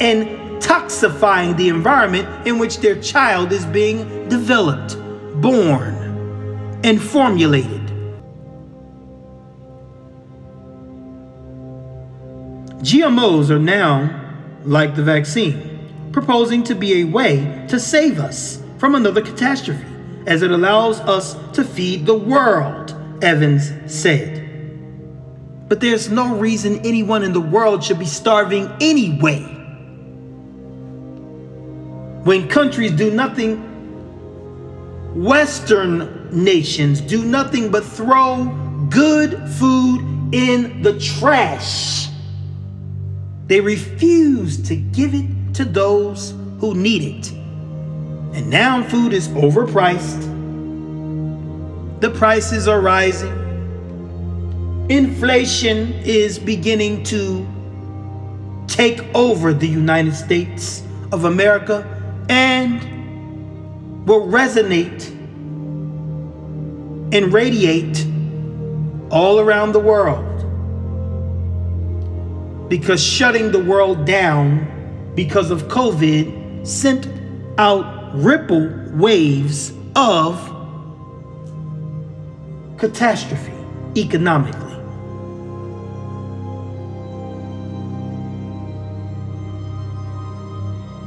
and 0.00 0.26
toxifying 0.62 1.56
the 1.56 1.68
environment 1.68 2.46
in 2.46 2.58
which 2.58 2.78
their 2.78 3.00
child 3.00 3.50
is 3.50 3.66
being 3.66 4.28
developed, 4.28 4.96
born, 5.40 5.94
and 6.84 7.02
formulated. 7.02 7.80
GMOs 12.82 13.50
are 13.50 13.58
now, 13.58 14.08
like 14.64 14.94
the 14.94 15.02
vaccine, 15.02 16.10
proposing 16.12 16.62
to 16.64 16.74
be 16.74 17.02
a 17.02 17.04
way 17.04 17.66
to 17.68 17.78
save 17.78 18.18
us 18.18 18.59
from 18.80 18.94
another 18.94 19.20
catastrophe, 19.20 19.84
as 20.26 20.40
it 20.40 20.50
allows 20.50 21.00
us 21.00 21.36
to 21.52 21.62
feed 21.62 22.06
the 22.06 22.16
world, 22.16 22.96
Evans 23.22 23.70
said. 23.86 24.38
But 25.68 25.80
there's 25.80 26.10
no 26.10 26.34
reason 26.34 26.78
anyone 26.78 27.22
in 27.22 27.34
the 27.34 27.42
world 27.42 27.84
should 27.84 27.98
be 27.98 28.06
starving 28.06 28.72
anyway. 28.80 29.42
When 32.24 32.48
countries 32.48 32.92
do 32.92 33.10
nothing, 33.10 33.66
Western 35.14 36.30
nations 36.32 37.02
do 37.02 37.22
nothing 37.22 37.70
but 37.70 37.84
throw 37.84 38.46
good 38.88 39.46
food 39.58 40.00
in 40.32 40.80
the 40.80 40.98
trash. 40.98 42.08
They 43.46 43.60
refuse 43.60 44.66
to 44.68 44.74
give 44.74 45.14
it 45.14 45.54
to 45.54 45.66
those 45.66 46.34
who 46.60 46.74
need 46.74 47.02
it. 47.02 47.39
And 48.32 48.48
now 48.48 48.82
food 48.84 49.12
is 49.12 49.28
overpriced. 49.28 50.28
The 52.00 52.10
prices 52.10 52.68
are 52.68 52.80
rising. 52.80 53.36
Inflation 54.88 55.92
is 56.04 56.38
beginning 56.38 57.04
to 57.04 57.46
take 58.66 59.02
over 59.14 59.52
the 59.52 59.68
United 59.68 60.14
States 60.14 60.82
of 61.12 61.24
America 61.24 61.84
and 62.28 62.80
will 64.06 64.26
resonate 64.26 65.08
and 67.12 67.32
radiate 67.32 68.06
all 69.10 69.40
around 69.40 69.72
the 69.72 69.80
world. 69.80 70.26
Because 72.68 73.02
shutting 73.02 73.50
the 73.50 73.62
world 73.62 74.04
down 74.04 74.66
because 75.14 75.50
of 75.50 75.64
COVID 75.64 76.66
sent 76.66 77.08
out 77.58 77.99
ripple 78.14 78.68
waves 78.92 79.72
of 79.96 80.36
catastrophe 82.78 83.52
economically. 83.96 84.70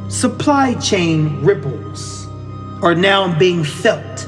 Supply 0.09 0.75
chain 0.75 1.43
ripples 1.43 2.27
are 2.83 2.95
now 2.95 3.37
being 3.39 3.63
felt 3.63 4.27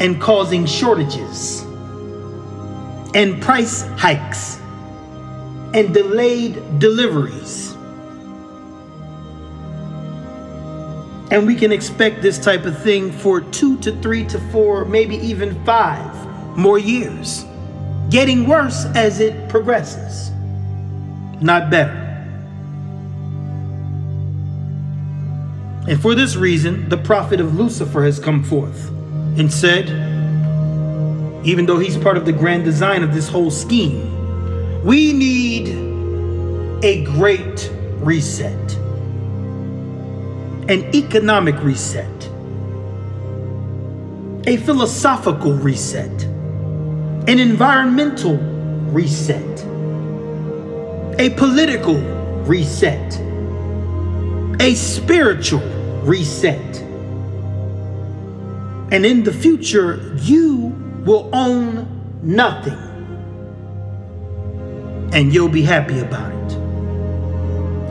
and 0.00 0.20
causing 0.20 0.66
shortages 0.66 1.62
and 3.14 3.40
price 3.40 3.82
hikes 3.96 4.60
and 5.74 5.94
delayed 5.94 6.78
deliveries. 6.78 7.77
And 11.30 11.46
we 11.46 11.54
can 11.54 11.72
expect 11.72 12.22
this 12.22 12.38
type 12.38 12.64
of 12.64 12.82
thing 12.82 13.12
for 13.12 13.40
two 13.40 13.76
to 13.80 13.92
three 14.00 14.24
to 14.26 14.38
four, 14.50 14.84
maybe 14.86 15.16
even 15.16 15.62
five 15.64 16.56
more 16.56 16.78
years, 16.78 17.44
getting 18.08 18.48
worse 18.48 18.86
as 18.94 19.20
it 19.20 19.48
progresses, 19.48 20.30
not 21.40 21.70
better. 21.70 22.04
And 25.86 26.00
for 26.00 26.14
this 26.14 26.36
reason, 26.36 26.88
the 26.88 26.96
prophet 26.98 27.40
of 27.40 27.56
Lucifer 27.56 28.04
has 28.04 28.18
come 28.18 28.42
forth 28.42 28.88
and 29.38 29.52
said, 29.52 29.88
even 31.46 31.66
though 31.66 31.78
he's 31.78 31.96
part 31.96 32.16
of 32.16 32.24
the 32.24 32.32
grand 32.32 32.64
design 32.64 33.02
of 33.02 33.14
this 33.14 33.28
whole 33.28 33.50
scheme, 33.50 34.82
we 34.84 35.12
need 35.12 35.68
a 36.84 37.04
great 37.04 37.70
reset 38.00 38.78
an 40.68 40.94
economic 40.94 41.54
reset, 41.62 42.28
a 44.46 44.58
philosophical 44.58 45.54
reset, 45.54 46.24
an 47.26 47.38
environmental 47.38 48.36
reset, 48.92 49.64
a 51.18 51.30
political 51.38 51.98
reset, 52.44 53.18
a 54.60 54.74
spiritual 54.74 55.62
reset. 56.02 56.76
And 58.90 59.06
in 59.06 59.22
the 59.22 59.32
future, 59.32 60.14
you 60.20 60.74
will 61.06 61.30
own 61.32 62.20
nothing. 62.22 62.76
And 65.14 65.32
you'll 65.32 65.48
be 65.48 65.62
happy 65.62 65.98
about 65.98 66.30
it. 66.30 66.58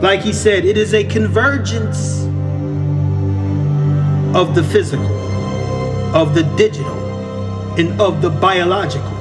Like 0.00 0.20
he 0.20 0.32
said, 0.32 0.64
it 0.64 0.78
is 0.78 0.94
a 0.94 1.02
convergence 1.02 2.28
of 4.34 4.54
the 4.54 4.62
physical, 4.62 5.06
of 6.14 6.34
the 6.34 6.42
digital, 6.56 6.98
and 7.78 8.00
of 8.00 8.20
the 8.20 8.30
biological. 8.30 9.16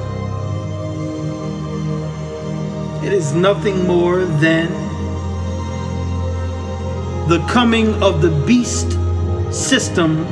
It 3.03 3.13
is 3.13 3.33
nothing 3.33 3.87
more 3.87 4.25
than 4.25 4.67
the 7.29 7.39
coming 7.49 8.01
of 8.01 8.21
the 8.21 8.31
beast 8.45 8.91
system 9.51 10.25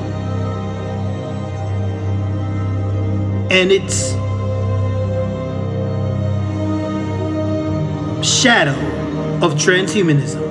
and 3.52 3.72
its 3.72 4.12
shadow 8.26 8.76
of 9.42 9.54
transhumanism. 9.56 10.45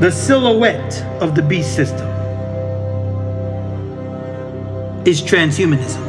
The 0.00 0.10
silhouette 0.10 1.02
of 1.22 1.34
the 1.34 1.40
beast 1.40 1.74
system 1.74 2.06
is 5.06 5.22
transhumanism. 5.22 6.02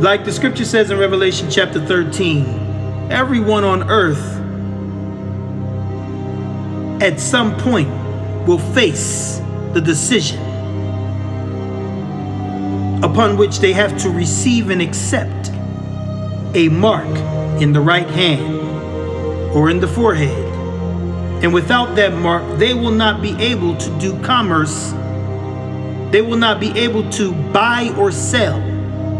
Like 0.00 0.24
the 0.24 0.30
scripture 0.30 0.64
says 0.64 0.92
in 0.92 0.98
Revelation 0.98 1.50
chapter 1.50 1.84
13, 1.84 3.10
everyone 3.10 3.64
on 3.64 3.90
earth 3.90 4.22
at 7.02 7.18
some 7.18 7.56
point 7.56 7.88
will 8.46 8.60
face 8.60 9.38
the 9.72 9.80
decision 9.80 10.38
upon 13.02 13.36
which 13.36 13.58
they 13.58 13.72
have 13.72 14.00
to 14.02 14.10
receive 14.10 14.70
and 14.70 14.80
accept 14.80 15.50
a 16.54 16.68
mark 16.68 17.08
in 17.60 17.72
the 17.72 17.80
right 17.80 18.08
hand 18.10 18.54
or 19.56 19.70
in 19.70 19.80
the 19.80 19.88
forehead 19.88 20.47
and 21.42 21.54
without 21.54 21.94
that 21.96 22.14
mark, 22.14 22.58
they 22.58 22.74
will 22.74 22.90
not 22.90 23.22
be 23.22 23.36
able 23.40 23.76
to 23.76 23.98
do 23.98 24.20
commerce. 24.22 24.90
They 26.10 26.22
will 26.22 26.36
not 26.36 26.58
be 26.58 26.70
able 26.78 27.08
to 27.10 27.32
buy 27.52 27.94
or 27.96 28.10
sell 28.10 28.56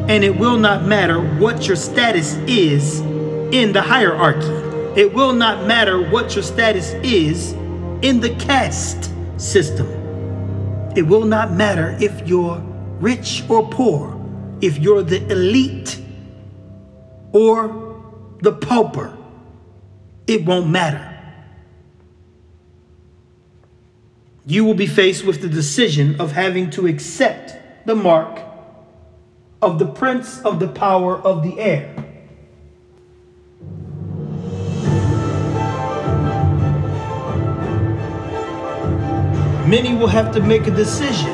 and 0.09 0.25
it 0.25 0.37
will 0.37 0.57
not 0.57 0.85
matter 0.85 1.21
what 1.39 1.67
your 1.67 1.77
status 1.77 2.35
is 2.47 3.01
in 3.53 3.73
the 3.73 3.83
hierarchy. 3.83 4.49
It 4.99 5.13
will 5.13 5.35
not 5.35 5.67
matter 5.67 6.01
what 6.11 6.35
your 6.35 6.43
status 6.43 6.93
is 7.05 7.53
in 8.01 8.21
the 8.21 8.35
caste 8.37 9.13
system. 9.37 9.87
It 10.97 11.03
will 11.03 11.27
not 11.27 11.53
matter 11.53 11.97
if 12.01 12.27
you're 12.27 12.59
rich 13.01 13.45
or 13.51 13.69
poor, 13.69 14.19
if 14.63 14.79
you're 14.79 15.03
the 15.03 15.25
elite 15.31 16.01
or 17.33 18.03
the 18.41 18.53
pauper. 18.53 19.15
It 20.27 20.45
won't 20.47 20.71
matter. 20.71 21.08
You 24.51 24.65
will 24.65 24.73
be 24.73 24.87
faced 24.87 25.27
with 25.27 25.43
the 25.43 25.49
decision 25.51 26.19
of 26.19 26.33
having 26.33 26.71
to 26.71 26.87
accept 26.87 27.53
the 27.85 27.95
mark 27.95 28.41
of 29.61 29.79
the 29.79 29.85
prince 29.85 30.41
of 30.41 30.59
the 30.59 30.69
power 30.69 31.19
of 31.19 31.43
the 31.43 31.61
air. 31.61 31.95
Many 39.69 39.95
will 39.95 40.07
have 40.07 40.33
to 40.33 40.41
make 40.41 40.67
a 40.67 40.71
decision. 40.71 41.29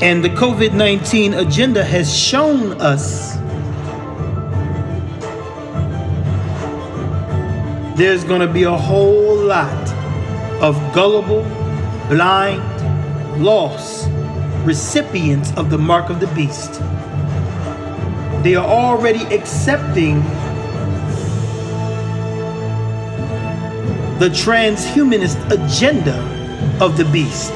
And 0.00 0.24
the 0.24 0.30
COVID 0.30 0.72
19 0.72 1.34
agenda 1.34 1.84
has 1.84 2.10
shown 2.16 2.80
us 2.80 3.39
there's 8.00 8.24
going 8.24 8.40
to 8.40 8.50
be 8.50 8.62
a 8.62 8.74
whole 8.74 9.36
lot 9.36 9.88
of 10.62 10.74
gullible, 10.94 11.42
blind, 12.08 12.62
lost 13.44 14.08
recipients 14.64 15.52
of 15.58 15.68
the 15.68 15.76
mark 15.76 16.08
of 16.08 16.18
the 16.18 16.26
beast. 16.28 16.80
They 18.42 18.54
are 18.54 18.66
already 18.66 19.22
accepting 19.34 20.22
the 24.18 24.30
transhumanist 24.30 25.38
agenda 25.50 26.16
of 26.82 26.96
the 26.96 27.04
beast. 27.04 27.52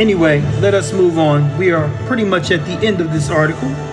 Anyway, 0.00 0.40
let 0.60 0.74
us 0.74 0.92
move 0.92 1.20
on. 1.20 1.56
We 1.56 1.70
are 1.70 1.88
pretty 2.08 2.24
much 2.24 2.50
at 2.50 2.66
the 2.66 2.84
end 2.84 3.00
of 3.00 3.12
this 3.12 3.30
article. 3.30 3.85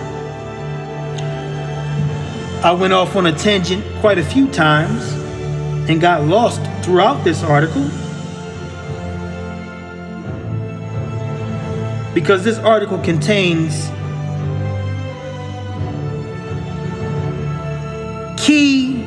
I 2.64 2.72
went 2.72 2.94
off 2.94 3.14
on 3.14 3.26
a 3.26 3.32
tangent 3.32 3.84
quite 4.00 4.16
a 4.16 4.24
few 4.24 4.48
times 4.48 5.12
and 5.86 6.00
got 6.00 6.24
lost 6.24 6.62
throughout 6.82 7.22
this 7.22 7.42
article. 7.42 7.82
Because 12.14 12.42
this 12.42 12.58
article 12.60 12.96
contains 13.00 13.90
key 18.42 19.04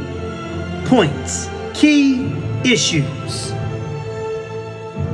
points, 0.85 1.49
key 1.73 2.31
issues 2.63 3.49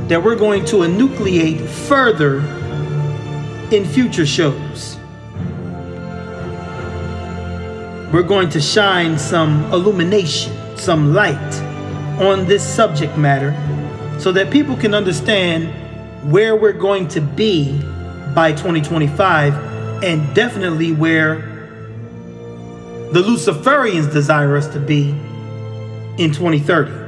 that 0.10 0.22
we're 0.22 0.36
going 0.36 0.66
to 0.66 0.84
enucleate 0.84 1.66
further 1.66 2.40
in 3.74 3.86
future 3.86 4.26
shows. 4.26 4.63
We're 8.14 8.22
going 8.22 8.50
to 8.50 8.62
shine 8.62 9.18
some 9.18 9.64
illumination, 9.74 10.56
some 10.78 11.16
light 11.16 11.54
on 12.22 12.46
this 12.46 12.64
subject 12.64 13.18
matter 13.18 13.52
so 14.20 14.32
that 14.34 14.52
people 14.52 14.78
can 14.78 14.94
understand 14.94 15.74
where 16.32 16.56
we're 16.56 16.74
going 16.74 17.08
to 17.08 17.22
be 17.22 17.82
by 18.36 18.52
2025 18.52 20.04
and 20.04 20.36
definitely 20.36 20.92
where 20.92 21.38
the 23.14 23.24
Luciferians 23.24 24.14
desire 24.14 24.56
us 24.58 24.68
to 24.68 24.80
be 24.80 25.10
in 26.20 26.32
2030. 26.32 27.03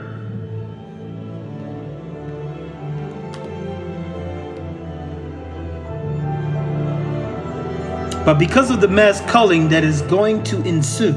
But 8.26 8.40
because 8.40 8.72
of 8.72 8.82
the 8.82 8.88
mass 8.88 9.22
culling 9.30 9.70
that 9.70 9.84
is 9.84 10.02
going 10.02 10.44
to 10.46 10.60
ensue, 10.64 11.14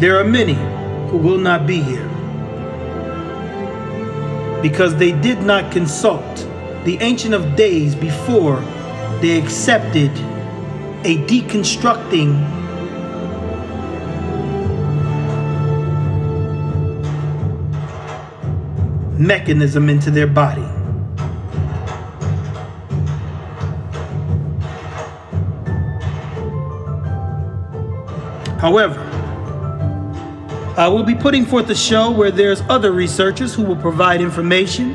there 0.00 0.18
are 0.18 0.24
many 0.24 0.54
who 1.10 1.18
will 1.18 1.36
not 1.36 1.66
be 1.66 1.82
here 1.82 2.08
because 4.62 4.96
they 4.96 5.12
did 5.12 5.42
not 5.42 5.70
consult 5.70 6.22
the 6.84 6.96
Ancient 7.00 7.34
of 7.34 7.56
Days 7.56 7.94
before 7.94 8.60
they 9.20 9.38
accepted 9.38 10.10
a 11.04 11.18
deconstructing 11.26 12.32
mechanism 19.18 19.88
into 19.90 20.10
their 20.10 20.26
body. 20.26 20.66
However, 28.66 28.98
I 30.76 30.88
will 30.88 31.04
be 31.04 31.14
putting 31.14 31.46
forth 31.46 31.70
a 31.70 31.74
show 31.76 32.10
where 32.10 32.32
there's 32.32 32.62
other 32.62 32.90
researchers 32.90 33.54
who 33.54 33.62
will 33.62 33.76
provide 33.76 34.20
information 34.20 34.92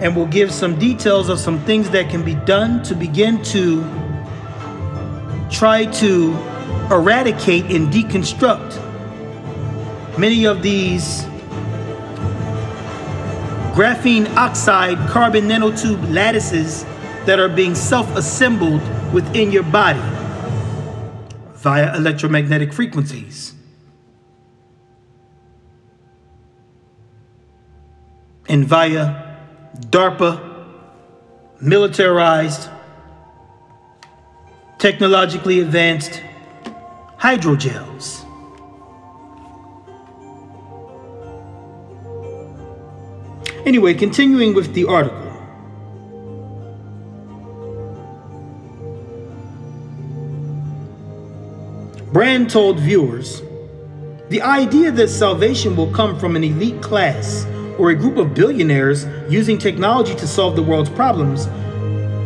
and 0.00 0.16
will 0.16 0.28
give 0.28 0.50
some 0.50 0.78
details 0.78 1.28
of 1.28 1.38
some 1.38 1.62
things 1.66 1.90
that 1.90 2.08
can 2.08 2.24
be 2.24 2.36
done 2.46 2.82
to 2.84 2.94
begin 2.94 3.42
to 3.44 3.82
try 5.50 5.84
to 6.00 6.32
eradicate 6.90 7.66
and 7.66 7.92
deconstruct 7.92 8.78
many 10.18 10.46
of 10.46 10.62
these 10.62 11.24
graphene 13.76 14.26
oxide 14.36 14.96
carbon 15.10 15.44
nanotube 15.46 16.14
lattices 16.14 16.86
that 17.26 17.38
are 17.38 17.50
being 17.50 17.74
self-assembled 17.74 18.80
within 19.12 19.52
your 19.52 19.64
body 19.64 20.00
via 21.62 21.94
electromagnetic 21.96 22.72
frequencies. 22.72 23.54
And 28.48 28.66
via 28.66 29.38
DARPA 29.78 30.66
militarized, 31.60 32.68
technologically 34.78 35.60
advanced 35.60 36.20
hydrogels. 37.18 38.26
Anyway, 43.64 43.94
continuing 43.94 44.52
with 44.52 44.74
the 44.74 44.84
article. 44.86 45.21
Brand 52.12 52.50
told 52.50 52.78
viewers 52.78 53.40
the 54.28 54.42
idea 54.42 54.90
that 54.90 55.08
salvation 55.08 55.74
will 55.74 55.90
come 55.92 56.18
from 56.18 56.36
an 56.36 56.44
elite 56.44 56.82
class 56.82 57.46
or 57.78 57.88
a 57.88 57.94
group 57.94 58.18
of 58.18 58.34
billionaires 58.34 59.06
using 59.30 59.56
technology 59.56 60.14
to 60.16 60.26
solve 60.26 60.54
the 60.54 60.62
world's 60.62 60.90
problems, 60.90 61.46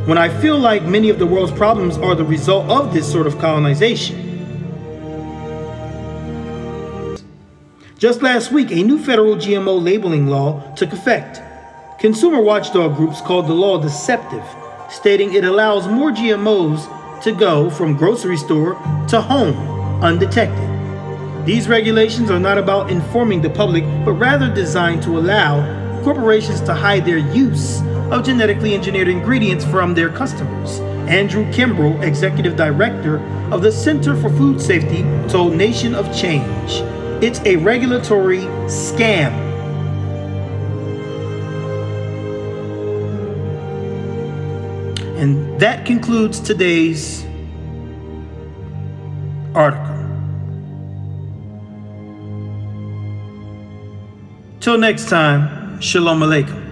when 0.09 0.19
I 0.19 0.29
feel 0.41 0.59
like 0.59 0.83
many 0.83 1.09
of 1.09 1.21
the 1.21 1.27
world's 1.27 1.53
problems 1.53 1.99
are 1.99 2.17
the 2.17 2.25
result 2.25 2.69
of 2.69 2.93
this 2.93 3.11
sort 3.11 3.29
of 3.29 3.39
colonization. 3.39 4.25
Just 7.97 8.23
last 8.23 8.51
week, 8.51 8.73
a 8.73 8.83
new 8.83 8.99
federal 8.99 9.37
GMO 9.37 9.81
labeling 9.81 10.27
law 10.27 10.75
took 10.75 10.93
effect. 10.93 11.41
Consumer 12.01 12.41
watchdog 12.41 12.97
groups 12.97 13.21
called 13.21 13.47
the 13.47 13.55
law 13.55 13.81
deceptive, 13.81 14.45
stating 14.91 15.35
it 15.35 15.45
allows 15.45 15.87
more 15.87 16.11
GMOs 16.11 17.23
to 17.23 17.31
go 17.31 17.71
from 17.71 17.97
grocery 17.97 18.37
store 18.37 18.75
to 19.07 19.21
home 19.21 19.76
undetected. 20.03 20.67
These 21.47 21.69
regulations 21.69 22.31
are 22.31 22.41
not 22.41 22.59
about 22.59 22.91
informing 22.91 23.41
the 23.41 23.51
public, 23.51 23.85
but 24.05 24.13
rather 24.15 24.53
designed 24.53 25.03
to 25.05 25.19
allow 25.19 25.63
corporations 26.03 26.61
to 26.63 26.75
hide 26.75 27.05
their 27.05 27.19
use 27.19 27.81
of 28.11 28.25
genetically 28.25 28.75
engineered 28.75 29.09
ingredients 29.09 29.65
from 29.65 29.95
their 29.95 30.09
customers. 30.09 30.81
Andrew 31.09 31.45
Kimbrell, 31.53 32.03
executive 32.03 32.57
director 32.57 33.19
of 33.53 33.63
the 33.63 33.71
Center 33.71 34.17
for 34.17 34.29
Food 34.31 34.61
Safety, 34.61 35.03
told 35.29 35.55
Nation 35.55 35.95
of 35.95 36.07
Change 36.17 36.83
it's 37.23 37.41
a 37.47 37.57
regulatory 37.57 38.41
scam. 38.67 39.33
And 45.17 45.59
that 45.61 45.87
concludes 45.87 46.41
today's 46.41 47.25
article. 49.55 49.86
Till 54.77 54.83
next 54.83 55.09
time, 55.09 55.81
Shalom 55.81 56.21
Aleichem. 56.21 56.66